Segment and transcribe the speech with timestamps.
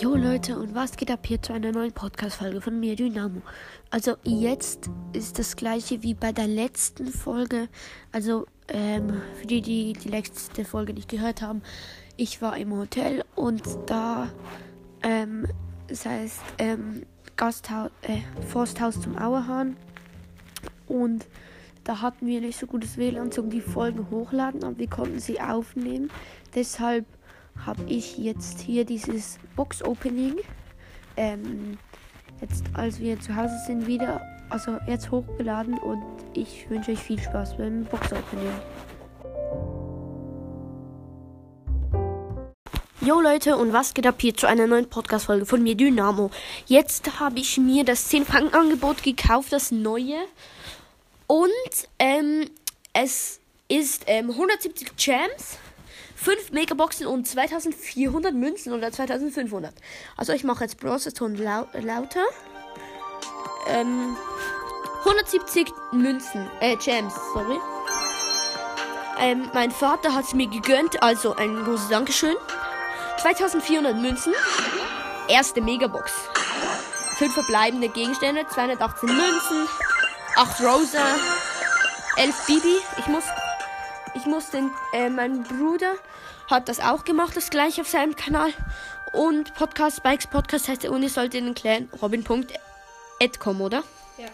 [0.00, 3.42] Jo Leute, und was geht ab hier zu einer neuen Podcast-Folge von mir, Dynamo?
[3.90, 7.68] Also jetzt ist das gleiche wie bei der letzten Folge.
[8.10, 11.60] Also ähm, für die, die die letzte Folge nicht gehört haben,
[12.16, 14.30] ich war im Hotel und da,
[15.02, 15.46] ähm,
[15.86, 17.02] das heißt ähm,
[17.36, 19.76] Gasthaus, äh, Forsthaus zum Auerhahn
[20.88, 21.26] und
[21.84, 25.42] da hatten wir nicht so gutes WLAN zum die Folgen hochladen, aber wir konnten sie
[25.42, 26.10] aufnehmen.
[26.54, 27.04] Deshalb
[27.66, 30.36] habe ich jetzt hier dieses Box-Opening.
[31.16, 31.78] Ähm,
[32.40, 36.02] jetzt, als wir zu Hause sind, wieder, also jetzt hochgeladen und
[36.34, 38.52] ich wünsche euch viel Spaß beim Box-Opening.
[43.02, 46.30] Jo Leute, und was geht ab hier zu einer neuen Podcast-Folge von mir, Dynamo.
[46.66, 50.18] Jetzt habe ich mir das 10 Franken Angebot gekauft, das neue.
[51.26, 51.48] Und
[51.98, 52.50] ähm,
[52.92, 55.58] es ist ähm, 170 Gems
[56.22, 59.72] 5 Megaboxen und 2400 Münzen oder 2500.
[60.18, 62.24] Also ich mache jetzt Bronzeton lau lauter.
[63.68, 64.16] Ähm,
[65.00, 67.58] 170 Münzen, äh, Gems, sorry.
[69.18, 72.36] Ähm, mein Vater hat es mir gegönnt, also ein großes Dankeschön.
[73.22, 74.34] 2400 Münzen.
[75.26, 76.12] Erste Megabox.
[77.16, 79.68] 5 verbleibende Gegenstände, 218 Münzen,
[80.36, 81.04] 8 Rosa,
[82.16, 82.76] 11 Bibi.
[82.98, 83.24] Ich muss
[84.14, 85.94] ich muss den, äh, mein Bruder
[86.48, 88.52] hat das auch gemacht, das gleiche auf seinem Kanal.
[89.12, 93.82] Und Podcast, Spikes Podcast heißt er und ihr solltet ihn klären, robin.edcom, oder?
[94.18, 94.26] Ja.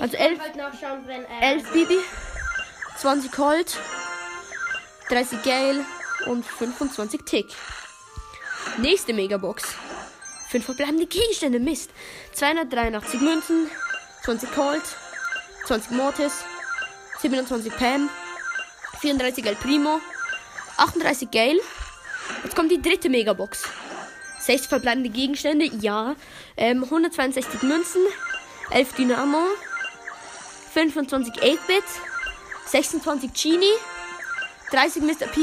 [0.00, 1.24] Also Ich kann 11 halt nachschauen, wenn.
[1.24, 1.98] 11 Bibi,
[2.98, 3.78] 20 Colt,
[5.08, 5.84] 30 Gale
[6.26, 7.46] und 25 Tick.
[8.78, 9.74] Nächste Megabox.
[10.48, 11.90] 5 verbleibende Gegenstände, Mist.
[12.32, 13.70] 283 Münzen,
[14.24, 14.82] 20 Colt,
[15.66, 16.44] 20 Mortis,
[17.20, 18.10] 27 Pam,
[19.00, 20.00] 34 El Primo,
[20.76, 21.60] 38 Gale.
[22.44, 23.64] Jetzt kommt die dritte Megabox.
[24.40, 26.14] 6 verbleibende Gegenstände, ja.
[26.56, 28.02] Ähm, 162 Münzen,
[28.70, 29.42] 11 Dynamo,
[30.72, 31.84] 25 8-Bit,
[32.66, 33.66] 26 Genie,
[34.70, 35.26] 30 Mr.
[35.26, 35.40] P,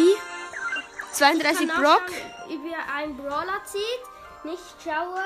[1.14, 4.44] 32 kann Brock, nachschauen, Wie er einen Brawler zieht.
[4.44, 5.20] Nicht schauen.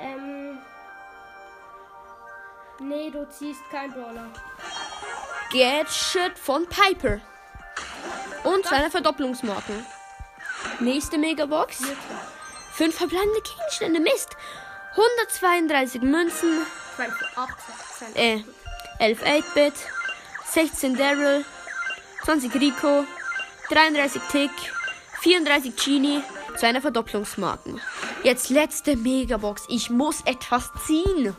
[0.00, 0.58] Ähm.
[2.80, 4.26] Nee, du ziehst keinen Brawler.
[5.50, 7.20] Gadget von Piper.
[8.44, 9.84] Und seine Verdopplungsmarken.
[10.80, 11.82] Nächste Megabox.
[12.74, 14.30] 5 verbleibende Gegenstände, Mist.
[14.92, 16.66] 132 Münzen,
[17.36, 18.16] 18.
[18.16, 18.42] äh,
[18.98, 19.74] 11 8-Bit,
[20.46, 21.44] 16 Daryl,
[22.24, 23.04] 20 Rico,
[23.70, 24.50] 33 Tick,
[25.20, 26.22] 34 Genie,
[26.56, 27.80] zu einer Verdopplungsmarken.
[28.22, 29.64] Jetzt letzte Megabox.
[29.68, 31.36] Ich muss etwas ziehen.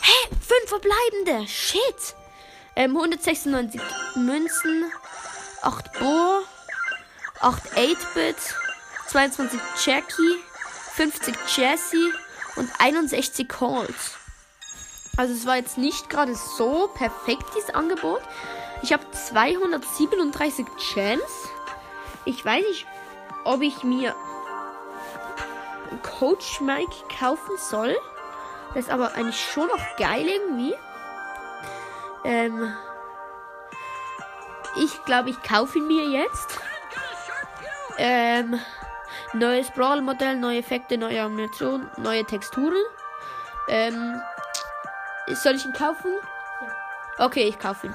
[0.00, 0.28] Hä?
[0.40, 1.48] Fünf verbleibende.
[1.48, 2.14] Shit.
[2.76, 3.80] Ähm, 196
[4.16, 4.84] Münzen,
[5.62, 6.42] 8 Bo,
[7.40, 8.36] 8 8-Bit,
[9.06, 10.36] 22 Jackie,
[10.94, 12.12] 50 Jessie
[12.56, 14.16] und 61 Calls.
[15.16, 18.20] Also es war jetzt nicht gerade so perfekt, dieses Angebot.
[18.82, 21.22] Ich habe 237 Gems.
[22.26, 22.86] Ich weiß nicht,
[23.44, 24.14] ob ich mir
[26.02, 27.96] Coach Mike kaufen soll.
[28.74, 30.74] Das ist aber eigentlich schon noch geil irgendwie.
[32.26, 32.74] Ähm,
[34.76, 36.58] ich glaube, ich kaufe ihn mir jetzt.
[37.98, 38.60] Ähm,
[39.32, 42.82] neues Brawl-Modell, neue Effekte, neue Ammunition, neue Texturen.
[43.68, 44.20] Ähm,
[45.28, 46.10] soll ich ihn kaufen?
[47.18, 47.94] Okay, ich kaufe ihn.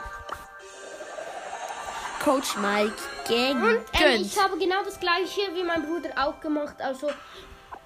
[2.23, 2.93] Coach Mike
[3.27, 6.75] gegen Und ähm, ich habe genau das gleiche wie mein Bruder auch gemacht.
[6.79, 7.11] Also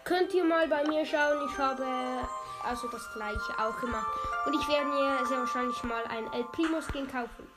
[0.03, 1.49] könnt ihr mal bei mir schauen.
[1.49, 1.85] Ich habe
[2.67, 4.07] also das gleiche auch gemacht.
[4.45, 7.47] Und ich werde mir sehr wahrscheinlich mal ein El Primo Skin kaufen.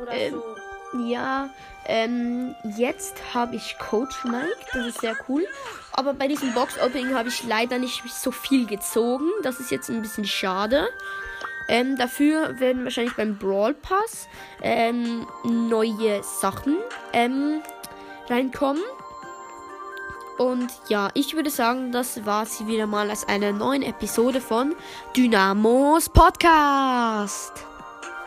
[0.00, 0.56] Oder Ähm, so.
[0.98, 1.50] Ja,
[1.86, 5.46] ähm, jetzt habe ich Coach Mike, das ist sehr cool.
[5.92, 9.28] Aber bei diesem Box-Opening habe ich leider nicht so viel gezogen.
[9.42, 10.88] Das ist jetzt ein bisschen schade.
[11.68, 14.28] Ähm, dafür werden wahrscheinlich beim Brawl Pass
[14.62, 16.76] ähm, neue Sachen
[17.12, 17.60] ähm,
[18.28, 18.82] reinkommen.
[20.38, 24.74] Und ja, ich würde sagen, das war sie wieder mal als einer neuen Episode von
[25.16, 27.75] Dynamos Podcast.